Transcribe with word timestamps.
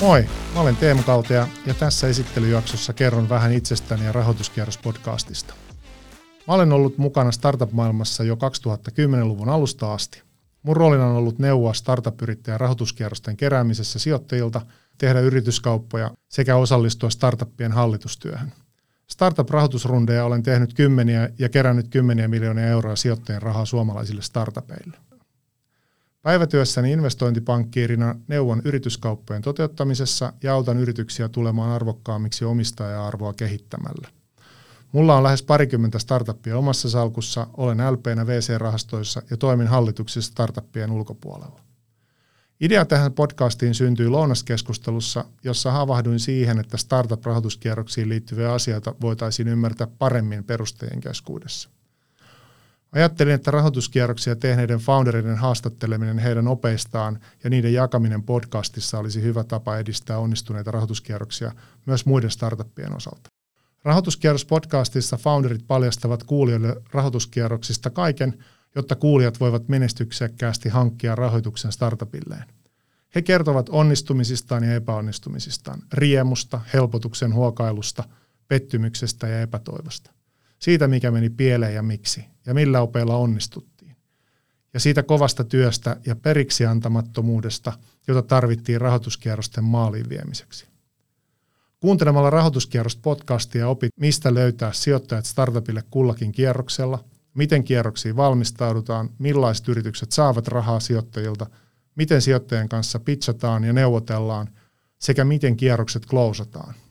Moi, 0.00 0.24
mä 0.54 0.60
olen 0.60 0.76
Teemu 0.76 1.02
Kaltea 1.02 1.48
ja 1.66 1.74
tässä 1.74 2.08
esittelyjaksossa 2.08 2.92
kerron 2.92 3.28
vähän 3.28 3.52
itsestäni 3.52 4.04
ja 4.04 4.12
rahoituskierrospodcastista. 4.12 5.54
Mä 6.48 6.54
olen 6.54 6.72
ollut 6.72 6.98
mukana 6.98 7.32
startup-maailmassa 7.32 8.24
jo 8.24 8.34
2010-luvun 8.34 9.48
alusta 9.48 9.94
asti. 9.94 10.22
Mun 10.62 10.76
roolina 10.76 11.06
on 11.06 11.16
ollut 11.16 11.38
neuvoa 11.38 11.72
startup-yrittäjän 11.72 12.60
rahoituskierrosten 12.60 13.36
keräämisessä 13.36 13.98
sijoittajilta, 13.98 14.60
tehdä 14.98 15.20
yrityskauppoja 15.20 16.10
sekä 16.28 16.56
osallistua 16.56 17.10
startuppien 17.10 17.72
hallitustyöhön. 17.72 18.52
Startup-rahoitusrundeja 19.06 20.24
olen 20.24 20.42
tehnyt 20.42 20.74
kymmeniä 20.74 21.28
ja 21.38 21.48
kerännyt 21.48 21.88
kymmeniä 21.88 22.28
miljoonia 22.28 22.66
euroa 22.66 22.96
sijoittajien 22.96 23.42
rahaa 23.42 23.64
suomalaisille 23.64 24.22
startupeille. 24.22 25.07
Päivätyössäni 26.22 26.92
investointipankkiirina 26.92 28.14
neuvon 28.28 28.62
yrityskauppojen 28.64 29.42
toteuttamisessa 29.42 30.32
ja 30.42 30.54
autan 30.54 30.78
yrityksiä 30.78 31.28
tulemaan 31.28 31.70
arvokkaammiksi 31.70 32.44
omistaja-arvoa 32.44 33.32
kehittämällä. 33.32 34.08
Mulla 34.92 35.16
on 35.16 35.22
lähes 35.22 35.42
parikymmentä 35.42 35.98
startuppia 35.98 36.58
omassa 36.58 36.90
salkussa, 36.90 37.46
olen 37.56 37.78
LPnä 37.92 38.26
VC-rahastoissa 38.26 39.22
ja 39.30 39.36
toimin 39.36 39.66
hallituksessa 39.66 40.30
startuppien 40.30 40.90
ulkopuolella. 40.90 41.60
Idea 42.60 42.84
tähän 42.84 43.12
podcastiin 43.12 43.74
syntyi 43.74 44.08
lounaskeskustelussa, 44.08 45.24
jossa 45.44 45.72
havahduin 45.72 46.20
siihen, 46.20 46.58
että 46.58 46.76
startup-rahoituskierroksiin 46.76 48.08
liittyviä 48.08 48.52
asioita 48.52 48.94
voitaisiin 49.00 49.48
ymmärtää 49.48 49.86
paremmin 49.86 50.44
perustajien 50.44 51.00
keskuudessa. 51.00 51.70
Ajattelin, 52.92 53.34
että 53.34 53.50
rahoituskierroksia 53.50 54.36
tehneiden 54.36 54.78
founderiden 54.78 55.36
haastatteleminen 55.36 56.18
heidän 56.18 56.48
opeistaan 56.48 57.18
ja 57.44 57.50
niiden 57.50 57.72
jakaminen 57.72 58.22
podcastissa 58.22 58.98
olisi 58.98 59.22
hyvä 59.22 59.44
tapa 59.44 59.78
edistää 59.78 60.18
onnistuneita 60.18 60.70
rahoituskierroksia 60.70 61.52
myös 61.86 62.06
muiden 62.06 62.30
startuppien 62.30 62.96
osalta. 62.96 63.30
Rahoituskierros-podcastissa 63.84 65.16
founderit 65.16 65.66
paljastavat 65.66 66.22
kuulijoille 66.22 66.76
rahoituskierroksista 66.92 67.90
kaiken, 67.90 68.44
jotta 68.74 68.96
kuulijat 68.96 69.40
voivat 69.40 69.68
menestyksekkäästi 69.68 70.68
hankkia 70.68 71.14
rahoituksen 71.14 71.72
startupilleen. 71.72 72.44
He 73.14 73.22
kertovat 73.22 73.68
onnistumisistaan 73.68 74.64
ja 74.64 74.74
epäonnistumisistaan, 74.74 75.82
riemusta, 75.92 76.60
helpotuksen 76.72 77.34
huokailusta, 77.34 78.04
pettymyksestä 78.48 79.28
ja 79.28 79.40
epätoivosta. 79.40 80.10
Siitä, 80.58 80.88
mikä 80.88 81.10
meni 81.10 81.30
pieleen 81.30 81.74
ja 81.74 81.82
miksi, 81.82 82.24
ja 82.46 82.54
millä 82.54 82.80
opeilla 82.80 83.16
onnistuttiin. 83.16 83.96
Ja 84.74 84.80
siitä 84.80 85.02
kovasta 85.02 85.44
työstä 85.44 85.96
ja 86.06 86.16
periksi 86.16 86.66
antamattomuudesta, 86.66 87.72
jota 88.08 88.22
tarvittiin 88.22 88.80
rahoituskierrosten 88.80 89.64
maaliin 89.64 90.08
viemiseksi. 90.08 90.66
Kuuntelemalla 91.80 92.30
rahoituskierrosta 92.30 93.00
podcastia 93.02 93.68
opit, 93.68 93.90
mistä 94.00 94.34
löytää 94.34 94.72
sijoittajat 94.72 95.24
startupille 95.24 95.82
kullakin 95.90 96.32
kierroksella, 96.32 97.04
miten 97.34 97.64
kierroksiin 97.64 98.16
valmistaudutaan, 98.16 99.10
millaiset 99.18 99.68
yritykset 99.68 100.12
saavat 100.12 100.48
rahaa 100.48 100.80
sijoittajilta, 100.80 101.46
miten 101.94 102.22
sijoittajien 102.22 102.68
kanssa 102.68 103.00
pitchataan 103.00 103.64
ja 103.64 103.72
neuvotellaan 103.72 104.48
sekä 104.98 105.24
miten 105.24 105.56
kierrokset 105.56 106.06
klousataan– 106.06 106.74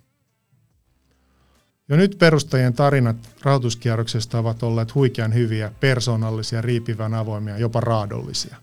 jo 1.89 1.97
nyt 1.97 2.16
perustajien 2.19 2.73
tarinat 2.73 3.17
rahoituskierroksesta 3.41 4.39
ovat 4.39 4.63
olleet 4.63 4.95
huikean 4.95 5.33
hyviä, 5.33 5.71
persoonallisia, 5.80 6.61
riipivän 6.61 7.14
avoimia, 7.14 7.58
jopa 7.58 7.81
raadollisia. 7.81 8.55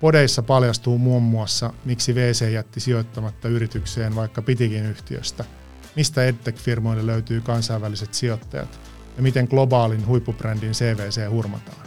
Podeissa 0.00 0.42
paljastuu 0.42 0.98
muun 0.98 1.22
muassa, 1.22 1.72
miksi 1.84 2.14
VC 2.14 2.52
jätti 2.52 2.80
sijoittamatta 2.80 3.48
yritykseen 3.48 4.14
vaikka 4.14 4.42
pitikin 4.42 4.86
yhtiöstä, 4.86 5.44
mistä 5.96 6.24
EdTech-firmoille 6.24 7.06
löytyy 7.06 7.40
kansainväliset 7.40 8.14
sijoittajat 8.14 8.80
ja 9.16 9.22
miten 9.22 9.46
globaalin 9.50 10.06
huippubrändin 10.06 10.72
CVC 10.72 11.30
hurmataan. 11.30 11.86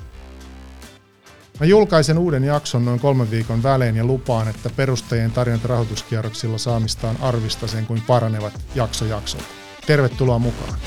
Mä 1.60 1.66
julkaisen 1.66 2.18
uuden 2.18 2.44
jakson 2.44 2.86
noin 2.86 3.00
kolmen 3.00 3.32
viikon 3.32 3.64
välein 3.64 3.96
ja 3.96 4.04
lupaan, 4.04 4.48
että 4.48 4.70
perustajien 4.70 5.32
tarinat 5.32 5.66
rahoituskierroksilla 5.66 6.58
saamistaan 6.58 7.18
arvista 7.22 7.68
sen 7.68 7.86
kuin 7.86 8.02
paranevat 8.08 8.54
jakso 8.76 9.06
jaksolta. 9.06 9.57
Tervetuloa 9.88 10.40
mukaan. 10.40 10.80